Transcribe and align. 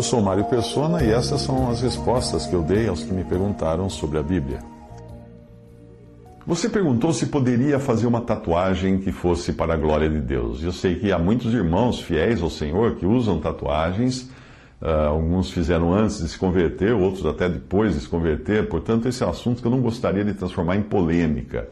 Eu 0.00 0.04
sou 0.04 0.22
Mário 0.22 0.46
Persona 0.46 1.04
e 1.04 1.10
essas 1.10 1.42
são 1.42 1.68
as 1.68 1.82
respostas 1.82 2.46
que 2.46 2.54
eu 2.54 2.62
dei 2.62 2.88
aos 2.88 3.04
que 3.04 3.12
me 3.12 3.22
perguntaram 3.22 3.90
sobre 3.90 4.16
a 4.16 4.22
Bíblia. 4.22 4.60
Você 6.46 6.70
perguntou 6.70 7.12
se 7.12 7.26
poderia 7.26 7.78
fazer 7.78 8.06
uma 8.06 8.22
tatuagem 8.22 8.96
que 8.96 9.12
fosse 9.12 9.52
para 9.52 9.74
a 9.74 9.76
glória 9.76 10.08
de 10.08 10.18
Deus. 10.18 10.62
Eu 10.62 10.72
sei 10.72 10.94
que 10.94 11.12
há 11.12 11.18
muitos 11.18 11.52
irmãos 11.52 12.00
fiéis 12.00 12.40
ao 12.40 12.48
Senhor 12.48 12.94
que 12.94 13.04
usam 13.04 13.40
tatuagens. 13.40 14.22
Uh, 14.80 15.08
alguns 15.10 15.50
fizeram 15.50 15.92
antes 15.92 16.22
de 16.22 16.28
se 16.30 16.38
converter, 16.38 16.94
outros 16.94 17.26
até 17.26 17.46
depois 17.46 17.92
de 17.92 18.00
se 18.00 18.08
converter. 18.08 18.70
Portanto, 18.70 19.06
esse 19.06 19.22
é 19.22 19.26
um 19.26 19.28
assunto 19.30 19.60
que 19.60 19.68
eu 19.68 19.70
não 19.70 19.82
gostaria 19.82 20.24
de 20.24 20.32
transformar 20.32 20.76
em 20.76 20.82
polêmica. 20.82 21.68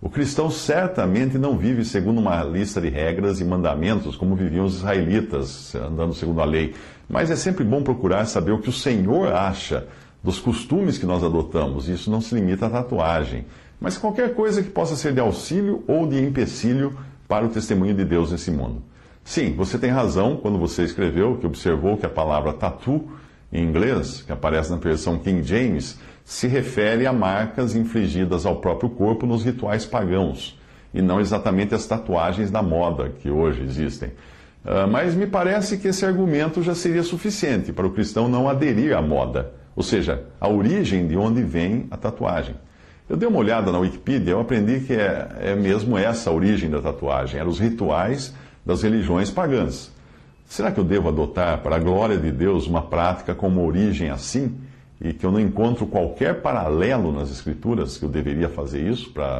O 0.00 0.08
cristão 0.08 0.48
certamente 0.48 1.36
não 1.36 1.58
vive 1.58 1.84
segundo 1.84 2.20
uma 2.20 2.44
lista 2.44 2.80
de 2.80 2.88
regras 2.88 3.40
e 3.40 3.44
mandamentos 3.44 4.14
como 4.14 4.36
viviam 4.36 4.64
os 4.64 4.76
israelitas, 4.76 5.74
andando 5.74 6.14
segundo 6.14 6.40
a 6.40 6.44
lei. 6.44 6.72
Mas 7.08 7.32
é 7.32 7.36
sempre 7.36 7.64
bom 7.64 7.82
procurar 7.82 8.24
saber 8.26 8.52
o 8.52 8.60
que 8.60 8.68
o 8.68 8.72
Senhor 8.72 9.32
acha 9.32 9.88
dos 10.22 10.38
costumes 10.38 10.98
que 10.98 11.06
nós 11.06 11.24
adotamos. 11.24 11.88
Isso 11.88 12.12
não 12.12 12.20
se 12.20 12.32
limita 12.32 12.66
à 12.66 12.70
tatuagem, 12.70 13.44
mas 13.80 13.98
qualquer 13.98 14.34
coisa 14.34 14.62
que 14.62 14.70
possa 14.70 14.94
ser 14.94 15.12
de 15.12 15.20
auxílio 15.20 15.82
ou 15.88 16.06
de 16.06 16.22
empecilho 16.22 16.96
para 17.26 17.44
o 17.44 17.48
testemunho 17.48 17.94
de 17.94 18.04
Deus 18.04 18.30
nesse 18.30 18.52
mundo. 18.52 18.80
Sim, 19.24 19.52
você 19.56 19.78
tem 19.78 19.90
razão 19.90 20.36
quando 20.36 20.58
você 20.58 20.84
escreveu 20.84 21.38
que 21.38 21.46
observou 21.46 21.96
que 21.96 22.06
a 22.06 22.08
palavra 22.08 22.52
tatu, 22.52 23.04
em 23.52 23.64
inglês, 23.64 24.22
que 24.22 24.30
aparece 24.30 24.70
na 24.70 24.76
versão 24.76 25.18
King 25.18 25.42
James, 25.42 25.98
se 26.28 26.46
refere 26.46 27.06
a 27.06 27.12
marcas 27.12 27.74
infligidas 27.74 28.44
ao 28.44 28.56
próprio 28.56 28.90
corpo 28.90 29.24
nos 29.24 29.42
rituais 29.42 29.86
pagãos, 29.86 30.60
e 30.92 31.00
não 31.00 31.18
exatamente 31.18 31.74
as 31.74 31.86
tatuagens 31.86 32.50
da 32.50 32.62
moda 32.62 33.08
que 33.08 33.30
hoje 33.30 33.62
existem. 33.62 34.10
Uh, 34.62 34.86
mas 34.90 35.14
me 35.14 35.26
parece 35.26 35.78
que 35.78 35.88
esse 35.88 36.04
argumento 36.04 36.62
já 36.62 36.74
seria 36.74 37.02
suficiente 37.02 37.72
para 37.72 37.86
o 37.86 37.90
cristão 37.90 38.28
não 38.28 38.46
aderir 38.46 38.94
à 38.94 39.00
moda, 39.00 39.54
ou 39.74 39.82
seja, 39.82 40.22
a 40.38 40.46
origem 40.46 41.06
de 41.06 41.16
onde 41.16 41.42
vem 41.42 41.86
a 41.90 41.96
tatuagem. 41.96 42.56
Eu 43.08 43.16
dei 43.16 43.26
uma 43.26 43.38
olhada 43.38 43.72
na 43.72 43.78
Wikipedia 43.78 44.28
e 44.28 44.32
eu 44.32 44.40
aprendi 44.40 44.80
que 44.80 44.92
é, 44.92 45.28
é 45.40 45.54
mesmo 45.56 45.96
essa 45.96 46.28
a 46.28 46.32
origem 46.34 46.68
da 46.68 46.82
tatuagem, 46.82 47.40
eram 47.40 47.48
os 47.48 47.58
rituais 47.58 48.34
das 48.66 48.82
religiões 48.82 49.30
pagãs. 49.30 49.90
Será 50.44 50.70
que 50.70 50.78
eu 50.78 50.84
devo 50.84 51.08
adotar, 51.08 51.62
para 51.62 51.76
a 51.76 51.78
glória 51.78 52.18
de 52.18 52.30
Deus, 52.30 52.66
uma 52.66 52.82
prática 52.82 53.34
com 53.34 53.48
uma 53.48 53.62
origem 53.62 54.10
assim? 54.10 54.67
E 55.00 55.12
que 55.12 55.24
eu 55.24 55.30
não 55.30 55.38
encontro 55.38 55.86
qualquer 55.86 56.42
paralelo 56.42 57.12
nas 57.12 57.30
Escrituras 57.30 57.96
que 57.96 58.04
eu 58.04 58.08
deveria 58.08 58.48
fazer 58.48 58.82
isso 58.82 59.12
para 59.12 59.36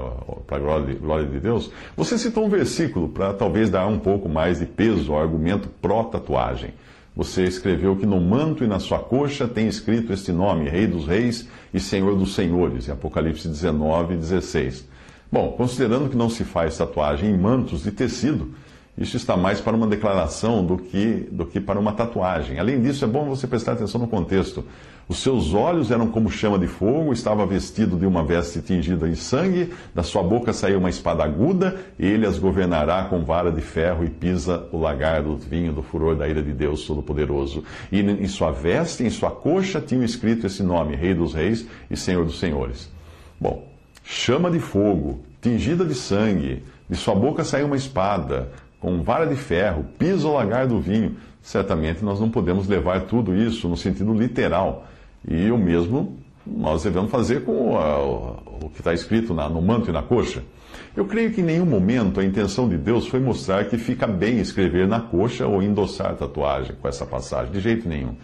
a 0.51 0.59
glória, 0.59 0.95
glória 0.95 1.27
de 1.27 1.41
Deus? 1.41 1.73
Você 1.97 2.17
citou 2.17 2.47
um 2.47 2.49
versículo 2.49 3.09
para 3.09 3.33
talvez 3.33 3.69
dar 3.69 3.87
um 3.87 3.99
pouco 3.99 4.29
mais 4.29 4.61
de 4.61 4.67
peso 4.67 5.13
ao 5.13 5.21
argumento 5.21 5.69
pró-tatuagem. 5.83 6.75
Você 7.17 7.43
escreveu 7.43 7.97
que 7.97 8.07
no 8.07 8.21
manto 8.21 8.63
e 8.63 8.69
na 8.69 8.79
sua 8.79 9.01
coxa 9.01 9.49
tem 9.49 9.67
escrito 9.67 10.13
este 10.13 10.31
nome, 10.31 10.69
Rei 10.69 10.87
dos 10.87 11.05
Reis 11.05 11.49
e 11.75 11.81
Senhor 11.81 12.15
dos 12.15 12.37
Senhores, 12.37 12.87
em 12.87 12.93
Apocalipse 12.93 13.49
19, 13.49 14.15
16. 14.15 14.87
Bom, 15.31 15.51
considerando 15.57 16.09
que 16.09 16.17
não 16.17 16.31
se 16.31 16.45
faz 16.45 16.79
tatuagem 16.79 17.31
em 17.31 17.37
mantos 17.37 17.83
de 17.83 17.91
tecido, 17.91 18.55
isso 18.99 19.17
está 19.17 19.37
mais 19.37 19.61
para 19.61 19.77
uma 19.77 19.87
declaração 19.87 20.65
do 20.65 20.77
que, 20.77 21.29
do 21.31 21.47
que 21.47 21.61
para 21.61 21.79
uma 21.79 21.93
tatuagem. 21.93 22.59
Além 22.59 22.81
disso, 22.83 23.05
é 23.05 23.09
bom 23.09 23.27
você 23.27 23.47
prestar 23.47 23.73
atenção 23.73 24.01
no 24.01 24.09
contexto. 24.09 24.65
Os 25.09 25.21
seus 25.21 25.55
olhos 25.55 25.91
eram 25.91 26.09
como 26.09 26.31
chama 26.31 26.59
de 26.59 26.67
fogo, 26.67 27.13
estava 27.13 27.47
vestido 27.47 27.97
de 27.97 28.05
uma 28.05 28.23
veste 28.23 28.61
tingida 28.61 29.09
em 29.09 29.15
sangue, 29.15 29.73
da 29.95 30.03
sua 30.03 30.23
boca 30.23 30.53
saiu 30.53 30.79
uma 30.79 30.91
espada 30.91 31.25
aguda, 31.25 31.77
ele 31.99 32.27
as 32.27 32.39
governará 32.39 33.05
com 33.05 33.25
vara 33.25 33.51
de 33.51 33.63
ferro 33.63 34.05
e 34.05 34.11
pisa 34.11 34.67
o 34.71 34.79
lagar 34.79 35.23
do 35.23 35.37
vinho 35.37 35.73
do 35.73 35.81
furor 35.81 36.15
da 36.15 36.29
ira 36.29 36.43
de 36.43 36.53
Deus 36.53 36.85
Todo-Poderoso. 36.85 37.65
E 37.91 38.01
em 38.01 38.29
sua 38.29 38.51
veste, 38.51 39.03
em 39.03 39.09
sua 39.09 39.31
coxa, 39.31 39.81
tinham 39.81 40.05
escrito 40.05 40.47
esse 40.47 40.63
nome, 40.63 40.95
Rei 40.95 41.15
dos 41.15 41.33
Reis 41.33 41.67
e 41.91 41.97
Senhor 41.97 42.27
dos 42.27 42.39
Senhores. 42.39 42.91
Bom, 43.41 43.67
chama 44.05 44.51
de 44.51 44.59
fogo, 44.59 45.21
tingida 45.41 45.87
de 45.87 45.95
sangue, 45.95 46.65
de 46.91 46.97
sua 46.97 47.15
boca 47.15 47.45
saiu 47.45 47.67
uma 47.67 47.77
espada, 47.77 48.51
com 48.81 49.03
vara 49.03 49.27
de 49.27 49.37
ferro, 49.37 49.85
pisa 49.99 50.27
o 50.27 50.35
lagar 50.35 50.67
do 50.67 50.81
vinho. 50.81 51.17
Certamente 51.43 52.05
nós 52.05 52.21
não 52.21 52.31
podemos 52.31 52.69
levar 52.69 53.03
tudo 53.03 53.35
isso 53.35 53.69
no 53.69 53.77
sentido 53.77 54.13
literal. 54.13 54.87
E 55.27 55.51
o 55.51 55.59
mesmo 55.59 56.19
nós 56.47 56.83
devemos 56.83 57.11
fazer 57.11 57.45
com 57.45 57.53
o, 57.53 58.65
o 58.65 58.71
que 58.71 58.81
está 58.81 58.95
escrito 58.95 59.35
na, 59.35 59.49
no 59.49 59.61
manto 59.61 59.91
e 59.91 59.93
na 59.93 60.03
coxa. 60.03 60.43
Eu 60.97 61.05
creio 61.05 61.33
que 61.33 61.41
em 61.41 61.45
nenhum 61.45 61.67
momento 61.67 62.21
a 62.21 62.25
intenção 62.25 62.69
de 62.69 62.77
Deus 62.77 63.07
foi 63.07 63.21
mostrar 63.21 63.65
que 63.67 63.77
fica 63.77 64.07
bem 64.07 64.39
escrever 64.39 64.87
na 64.89 65.01
coxa 65.01 65.47
ou 65.47 65.63
endossar 65.63 66.15
tatuagem 66.17 66.75
com 66.81 66.89
essa 66.89 67.07
passagem, 67.07 67.53
de 67.53 67.61
jeito 67.61 67.89
nenhum. 67.89 68.15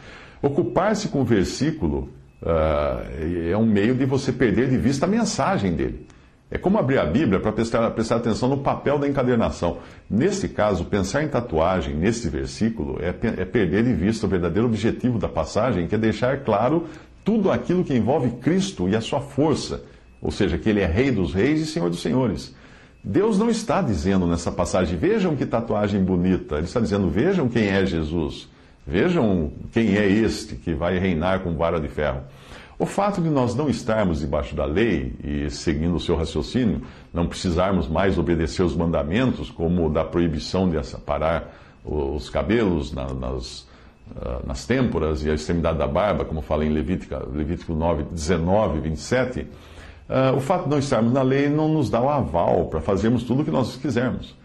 Ocupar-se 0.43 1.09
com 1.09 1.21
o 1.21 1.25
versículo 1.25 2.11
uh, 2.43 3.51
é 3.51 3.57
um 3.57 3.67
meio 3.67 3.95
de 3.95 4.05
você 4.05 4.33
perder 4.33 4.69
de 4.69 4.77
vista 4.77 5.07
a 5.07 5.09
mensagem 5.09 5.75
dele. 5.75 6.07
É 6.51 6.59
como 6.59 6.79
abrir 6.79 6.99
a 6.99 7.05
Bíblia 7.05 7.41
para 7.41 7.51
prestar, 7.51 7.91
prestar, 7.91 8.17
atenção 8.17 8.49
no 8.49 8.59
papel 8.59 8.99
da 8.99 9.09
encadernação. 9.09 9.79
Nesse 10.09 10.49
caso, 10.49 10.85
pensar 10.85 11.23
em 11.23 11.29
tatuagem, 11.29 11.95
nesse 11.95 12.29
versículo, 12.29 12.99
é, 13.01 13.09
é 13.09 13.45
perder 13.45 13.83
de 13.83 13.93
vista 13.93 14.27
o 14.27 14.29
verdadeiro 14.29 14.69
objetivo 14.69 15.19
da 15.19 15.29
passagem, 15.29 15.87
que 15.87 15.95
é 15.95 15.99
deixar 15.99 16.45
claro 16.45 16.87
tudo 17.25 17.51
aquilo 17.51 17.83
que 17.83 17.95
envolve 17.95 18.31
Cristo 18.43 18.89
e 18.89 18.95
a 18.95 19.01
sua 19.01 19.21
força, 19.21 19.83
ou 20.21 20.31
seja, 20.31 20.59
que 20.59 20.69
Ele 20.69 20.81
é 20.81 20.87
Rei 20.87 21.11
dos 21.11 21.33
Reis 21.35 21.61
e 21.61 21.67
Senhor 21.67 21.89
dos 21.89 22.03
Senhores. 22.03 22.55
Deus 23.03 23.39
não 23.39 23.51
está 23.51 23.83
dizendo 23.83 24.27
nessa 24.27 24.53
passagem, 24.53 24.97
vejam 24.97 25.37
que 25.37 25.45
tatuagem 25.45 26.03
bonita. 26.03 26.57
Ele 26.57 26.65
está 26.65 26.81
dizendo, 26.81 27.11
vejam 27.11 27.49
quem 27.49 27.69
é 27.69 27.85
Jesus. 27.85 28.49
Vejam 28.87 29.51
quem 29.73 29.97
é 29.97 30.07
este 30.07 30.57
que 30.57 30.75
vai 30.75 30.99
reinar 30.99 31.41
com 31.41 31.55
vara 31.55 31.81
de 31.81 31.89
ferro. 31.89 32.21
O 32.79 32.87
fato 32.87 33.21
de 33.23 33.31
nós 33.31 33.55
não 33.55 33.69
estarmos 33.69 34.21
debaixo 34.21 34.55
da 34.55 34.65
lei 34.65 35.15
e 35.23 35.49
seguindo 35.49 35.95
o 35.95 36.01
seu 36.01 36.17
raciocínio, 36.17 36.83
não 37.13 37.27
precisarmos 37.27 37.89
mais 37.89 38.19
obedecer 38.19 38.63
os 38.63 38.75
mandamentos, 38.75 39.51
como 39.51 39.89
da 39.89 40.05
proibição 40.05 40.69
de 40.69 40.77
aparar 40.79 41.55
os 41.85 42.29
cabelos 42.31 42.93
nas, 42.93 43.69
ah, 44.17 44.41
nas 44.45 44.67
têmporas 44.67 45.25
e 45.25 45.31
a 45.31 45.35
extremidade 45.35 45.79
da 45.79 45.87
barba, 45.87 46.25
como 46.25 46.43
fala 46.43 46.65
em 46.65 46.71
Levítico, 46.71 47.15
Levítico 47.33 47.75
9, 47.75 48.05
19, 48.11 48.81
27, 48.81 49.47
o 50.37 50.41
fato 50.41 50.65
de 50.65 50.71
não 50.71 50.79
estarmos 50.79 51.13
na 51.13 51.23
lei 51.23 51.49
não 51.49 51.69
nos 51.69 51.89
dá 51.89 52.01
o 52.01 52.09
aval 52.09 52.67
para 52.67 52.81
fazermos 52.81 53.23
tudo 53.23 53.43
o 53.43 53.45
que 53.45 53.51
nós 53.51 53.77
quisermos. 53.77 54.37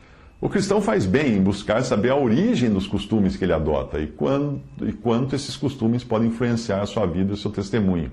O 0.42 0.48
cristão 0.48 0.82
faz 0.82 1.06
bem 1.06 1.36
em 1.36 1.42
buscar 1.42 1.84
saber 1.84 2.12
a 2.12 2.16
origem 2.16 2.70
dos 2.70 2.88
costumes 2.88 3.36
que 3.36 3.44
ele 3.44 3.52
adota 3.52 4.00
e, 4.00 4.08
quando, 4.08 4.62
e 4.82 4.94
quanto 4.94 5.36
esses 5.36 5.58
costumes 5.58 6.02
podem 6.02 6.30
influenciar 6.30 6.82
a 6.82 6.86
sua 6.86 7.06
vida 7.06 7.32
e 7.32 7.34
o 7.34 7.38
seu 7.38 7.52
testemunho. 7.52 8.10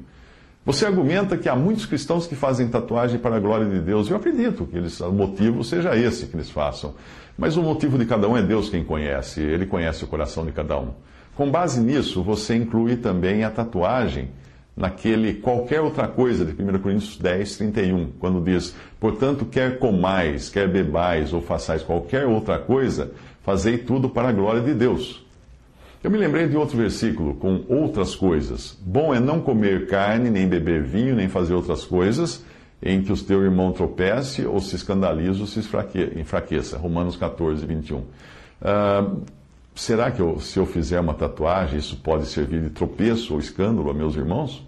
Você 0.64 0.84
argumenta 0.84 1.36
que 1.36 1.48
há 1.48 1.54
muitos 1.54 1.86
cristãos 1.86 2.26
que 2.26 2.34
fazem 2.34 2.66
tatuagem 2.66 3.20
para 3.20 3.36
a 3.36 3.38
glória 3.38 3.66
de 3.66 3.78
Deus. 3.78 4.10
Eu 4.10 4.16
acredito 4.16 4.66
que 4.66 4.76
eles, 4.76 4.98
o 4.98 5.12
motivo 5.12 5.62
seja 5.62 5.96
esse 5.96 6.26
que 6.26 6.34
eles 6.34 6.50
façam. 6.50 6.94
Mas 7.38 7.56
o 7.56 7.62
motivo 7.62 7.96
de 7.96 8.04
cada 8.04 8.28
um 8.28 8.36
é 8.36 8.42
Deus 8.42 8.68
quem 8.68 8.82
conhece. 8.82 9.40
Ele 9.40 9.64
conhece 9.64 10.02
o 10.02 10.08
coração 10.08 10.44
de 10.44 10.50
cada 10.50 10.76
um. 10.76 10.88
Com 11.36 11.48
base 11.48 11.80
nisso, 11.80 12.24
você 12.24 12.56
inclui 12.56 12.96
também 12.96 13.44
a 13.44 13.50
tatuagem 13.50 14.30
naquele 14.76 15.34
qualquer 15.34 15.80
outra 15.80 16.06
coisa 16.06 16.44
de 16.44 16.52
1 16.52 16.78
Coríntios 16.78 17.16
10, 17.16 17.56
31, 17.56 18.10
quando 18.18 18.44
diz: 18.44 18.74
Portanto, 19.00 19.44
quer 19.44 19.78
comais, 19.78 20.48
quer 20.48 20.68
bebais 20.68 21.32
ou 21.32 21.40
façais 21.40 21.82
qualquer 21.82 22.26
outra 22.26 22.58
coisa, 22.58 23.12
fazei 23.42 23.78
tudo 23.78 24.08
para 24.08 24.28
a 24.28 24.32
glória 24.32 24.60
de 24.60 24.74
Deus. 24.74 25.24
Eu 26.04 26.10
me 26.10 26.18
lembrei 26.18 26.46
de 26.46 26.56
outro 26.56 26.76
versículo 26.76 27.34
com 27.34 27.64
outras 27.68 28.14
coisas. 28.14 28.78
Bom 28.80 29.14
é 29.14 29.18
não 29.18 29.40
comer 29.40 29.86
carne, 29.86 30.30
nem 30.30 30.46
beber 30.46 30.82
vinho, 30.82 31.16
nem 31.16 31.28
fazer 31.28 31.54
outras 31.54 31.84
coisas 31.84 32.44
em 32.82 33.02
que 33.02 33.10
o 33.10 33.16
teu 33.16 33.42
irmão 33.42 33.72
tropece 33.72 34.44
ou 34.44 34.60
se 34.60 34.76
escandalize 34.76 35.40
ou 35.40 35.46
se 35.46 35.60
enfraqueça. 36.16 36.76
Romanos 36.76 37.16
14, 37.16 37.64
21. 37.64 37.98
Uh, 37.98 39.22
será 39.74 40.10
que 40.10 40.20
eu, 40.20 40.38
se 40.40 40.58
eu 40.58 40.66
fizer 40.66 41.00
uma 41.00 41.14
tatuagem, 41.14 41.78
isso 41.78 41.96
pode 41.96 42.26
servir 42.26 42.60
de 42.60 42.70
tropeço 42.70 43.34
ou 43.34 43.40
escândalo 43.40 43.90
a 43.90 43.94
meus 43.94 44.16
irmãos? 44.16 44.65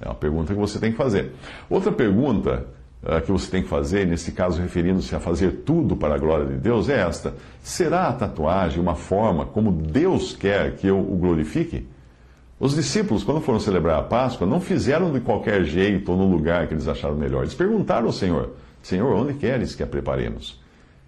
É 0.00 0.06
uma 0.06 0.14
pergunta 0.14 0.52
que 0.52 0.60
você 0.60 0.78
tem 0.78 0.92
que 0.92 0.96
fazer. 0.96 1.32
Outra 1.68 1.90
pergunta 1.90 2.66
uh, 3.02 3.20
que 3.20 3.32
você 3.32 3.50
tem 3.50 3.62
que 3.62 3.68
fazer, 3.68 4.06
nesse 4.06 4.32
caso 4.32 4.60
referindo-se 4.60 5.14
a 5.14 5.20
fazer 5.20 5.62
tudo 5.64 5.96
para 5.96 6.14
a 6.14 6.18
glória 6.18 6.46
de 6.46 6.56
Deus, 6.56 6.88
é 6.88 7.00
esta: 7.00 7.34
será 7.62 8.08
a 8.08 8.12
tatuagem 8.12 8.80
uma 8.80 8.94
forma 8.94 9.46
como 9.46 9.72
Deus 9.72 10.34
quer 10.36 10.76
que 10.76 10.86
eu 10.86 10.98
o 10.98 11.16
glorifique? 11.16 11.86
Os 12.60 12.74
discípulos, 12.74 13.22
quando 13.22 13.40
foram 13.40 13.60
celebrar 13.60 14.00
a 14.00 14.02
Páscoa, 14.02 14.46
não 14.46 14.60
fizeram 14.60 15.12
de 15.12 15.20
qualquer 15.20 15.62
jeito 15.64 16.10
ou 16.10 16.18
no 16.18 16.28
lugar 16.28 16.66
que 16.66 16.74
eles 16.74 16.88
acharam 16.88 17.14
melhor. 17.14 17.42
Eles 17.42 17.54
perguntaram 17.54 18.06
ao 18.06 18.12
Senhor: 18.12 18.54
Senhor, 18.82 19.14
onde 19.14 19.34
queres 19.34 19.74
que 19.74 19.82
a 19.82 19.86
preparemos? 19.86 20.60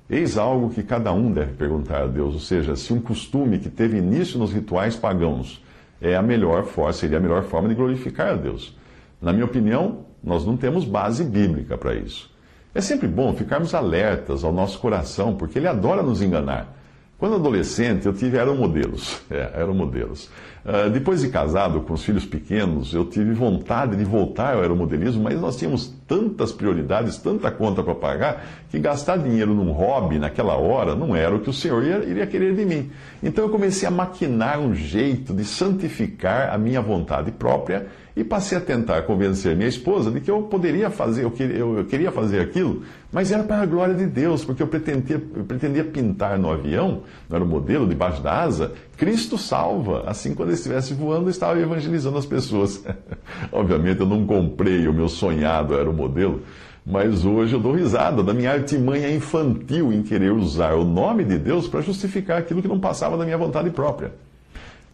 Eis 0.08 0.36
algo 0.36 0.70
que 0.70 0.82
cada 0.82 1.12
um 1.12 1.32
deve 1.32 1.52
perguntar 1.52 2.02
a 2.02 2.06
Deus, 2.06 2.34
ou 2.34 2.40
seja, 2.40 2.74
se 2.74 2.92
um 2.92 3.00
costume 3.00 3.60
que 3.60 3.70
teve 3.70 3.98
início 3.98 4.40
nos 4.40 4.52
rituais 4.52 4.96
pagãos 4.96 5.62
é 6.00 6.16
a 6.16 6.22
melhor 6.22 6.64
forma, 6.64 6.92
seria 6.92 7.18
a 7.18 7.20
melhor 7.20 7.44
forma 7.44 7.68
de 7.68 7.76
glorificar 7.76 8.32
a 8.32 8.34
Deus. 8.34 8.76
Na 9.20 9.32
minha 9.32 9.44
opinião, 9.44 10.06
nós 10.22 10.44
não 10.44 10.56
temos 10.56 10.84
base 10.84 11.24
bíblica 11.24 11.76
para 11.76 11.94
isso. 11.94 12.30
É 12.74 12.80
sempre 12.80 13.08
bom 13.08 13.34
ficarmos 13.34 13.74
alertas 13.74 14.44
ao 14.44 14.52
nosso 14.52 14.78
coração, 14.78 15.34
porque 15.34 15.58
ele 15.58 15.66
adora 15.66 16.02
nos 16.02 16.22
enganar. 16.22 16.76
Quando 17.18 17.34
adolescente, 17.34 18.06
eu 18.06 18.14
tive 18.14 18.38
aeromodelos. 18.38 19.20
É, 19.30 19.52
aeromodelos. 19.54 20.28
Uh, 20.64 20.90
depois 20.90 21.20
de 21.20 21.28
casado, 21.28 21.80
com 21.82 21.94
os 21.94 22.02
filhos 22.02 22.26
pequenos, 22.26 22.92
eu 22.92 23.04
tive 23.04 23.32
vontade 23.32 23.96
de 23.96 24.04
voltar 24.04 24.54
ao 24.54 24.60
aeromodelismo, 24.60 25.22
mas 25.22 25.40
nós 25.40 25.56
tínhamos 25.56 25.94
tantas 26.10 26.50
prioridades, 26.50 27.18
tanta 27.18 27.52
conta 27.52 27.84
para 27.84 27.94
pagar, 27.94 28.44
que 28.68 28.80
gastar 28.80 29.16
dinheiro 29.16 29.54
num 29.54 29.70
hobby 29.70 30.18
naquela 30.18 30.56
hora 30.56 30.96
não 30.96 31.14
era 31.14 31.32
o 31.32 31.38
que 31.38 31.48
o 31.48 31.52
Senhor 31.52 31.84
ia, 31.84 31.98
iria 31.98 32.26
querer 32.26 32.52
de 32.52 32.64
mim. 32.64 32.90
Então 33.22 33.44
eu 33.44 33.50
comecei 33.50 33.86
a 33.86 33.92
maquinar 33.92 34.58
um 34.58 34.74
jeito 34.74 35.32
de 35.32 35.44
santificar 35.44 36.52
a 36.52 36.58
minha 36.58 36.82
vontade 36.82 37.30
própria 37.30 37.86
e 38.16 38.24
passei 38.24 38.58
a 38.58 38.60
tentar 38.60 39.02
convencer 39.02 39.54
minha 39.54 39.68
esposa 39.68 40.10
de 40.10 40.20
que 40.20 40.30
eu 40.30 40.42
poderia 40.42 40.90
fazer, 40.90 41.22
eu 41.22 41.30
queria, 41.30 41.58
eu 41.58 41.84
queria 41.84 42.10
fazer 42.10 42.40
aquilo, 42.40 42.82
mas 43.12 43.32
era 43.32 43.42
para 43.42 43.62
a 43.62 43.66
glória 43.66 43.94
de 43.94 44.06
Deus, 44.06 44.44
porque 44.44 44.62
eu 44.62 44.66
pretendia, 44.66 45.22
eu 45.34 45.44
pretendia 45.44 45.84
pintar 45.84 46.38
no 46.38 46.50
avião, 46.50 47.02
no 47.28 47.36
aeromodelo, 47.36 47.88
debaixo 47.88 48.22
da 48.22 48.42
asa, 48.42 48.72
Cristo 48.96 49.38
salva. 49.38 50.04
Assim, 50.06 50.34
quando 50.34 50.50
ele 50.50 50.56
estivesse 50.56 50.92
voando, 50.92 51.24
eu 51.24 51.30
estava 51.30 51.58
evangelizando 51.58 52.18
as 52.18 52.26
pessoas. 52.26 52.84
Obviamente, 53.50 54.00
eu 54.00 54.06
não 54.06 54.26
comprei 54.26 54.86
o 54.86 54.92
meu 54.92 55.08
sonhado 55.08 55.74
aeromodelo, 56.00 56.42
mas 56.84 57.24
hoje 57.24 57.54
eu 57.54 57.60
dou 57.60 57.72
risada 57.72 58.22
da 58.22 58.32
minha 58.32 58.50
artimanha 58.50 59.10
infantil 59.14 59.92
em 59.92 60.02
querer 60.02 60.32
usar 60.32 60.74
o 60.74 60.84
nome 60.84 61.24
de 61.24 61.38
Deus 61.38 61.68
para 61.68 61.80
justificar 61.80 62.38
aquilo 62.38 62.62
que 62.62 62.68
não 62.68 62.80
passava 62.80 63.16
da 63.16 63.24
minha 63.24 63.38
vontade 63.38 63.70
própria. 63.70 64.12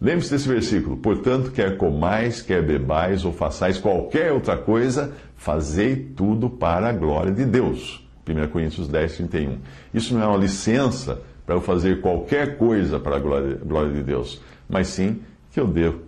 Lembre-se 0.01 0.31
desse 0.31 0.49
versículo. 0.49 0.97
Portanto, 0.97 1.51
quer 1.51 1.79
comais, 1.79 2.43
quer 2.43 2.63
bebais 2.63 3.25
ou 3.25 3.33
façais 3.33 3.79
qualquer 3.79 4.33
outra 4.33 4.57
coisa, 4.57 5.13
fazei 5.37 5.97
tudo 5.97 6.51
para 6.51 6.89
a 6.89 6.93
glória 6.93 7.33
de 7.33 7.47
Deus. 7.47 8.07
1 8.29 8.49
Coríntios 8.49 8.89
10, 8.89 9.17
31. 9.17 9.59
Isso 9.95 10.13
não 10.13 10.23
é 10.23 10.27
uma 10.27 10.37
licença 10.37 11.23
para 11.47 11.55
eu 11.55 11.61
fazer 11.61 12.01
qualquer 12.01 12.59
coisa 12.59 12.99
para 12.99 13.17
a 13.17 13.21
glória 13.21 13.93
de 13.93 14.03
Deus, 14.03 14.43
mas 14.69 14.89
sim 14.89 15.21
que 15.53 15.61
eu 15.61 15.67
devo 15.67 16.01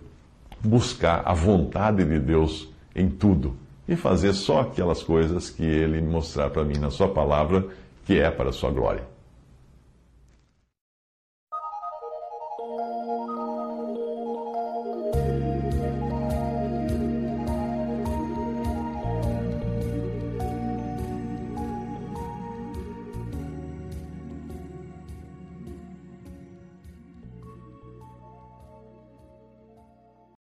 buscar 0.61 1.23
a 1.25 1.33
vontade 1.33 2.03
de 2.03 2.19
Deus 2.19 2.69
em 2.93 3.09
tudo 3.09 3.55
e 3.89 3.95
fazer 3.95 4.33
só 4.33 4.61
aquelas 4.61 5.01
coisas 5.01 5.49
que 5.49 5.63
Ele 5.63 5.99
mostrar 5.99 6.51
para 6.51 6.63
mim 6.63 6.77
na 6.77 6.91
Sua 6.91 7.09
palavra 7.09 7.65
que 8.05 8.19
é 8.19 8.29
para 8.29 8.49
a 8.49 8.53
Sua 8.53 8.69
glória. 8.69 9.03